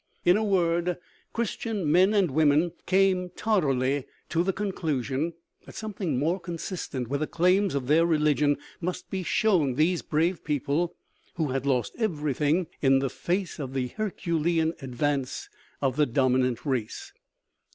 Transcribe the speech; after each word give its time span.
In 0.25 0.35
a 0.35 0.43
word, 0.43 0.97
Christian 1.31 1.91
men 1.91 2.11
and 2.15 2.31
women 2.31 2.71
came 2.87 3.29
tardily 3.35 4.07
to 4.29 4.41
the 4.43 4.51
conclusion 4.51 5.33
that 5.67 5.75
something 5.75 6.17
more 6.17 6.39
consistent 6.39 7.07
with 7.07 7.19
the 7.19 7.27
claims 7.27 7.75
of 7.75 7.85
their 7.85 8.03
religion 8.03 8.57
must 8.79 9.11
be 9.11 9.21
shown 9.21 9.75
these 9.75 10.01
brave 10.01 10.43
people 10.43 10.95
who 11.35 11.49
had 11.49 11.67
lost 11.67 11.93
everything 11.99 12.65
in 12.81 12.97
the 12.97 13.11
face 13.11 13.59
of 13.59 13.75
the 13.75 13.89
herculean 13.89 14.73
advance 14.81 15.49
of 15.83 15.97
the 15.97 16.07
dominant 16.07 16.65
race. 16.65 17.13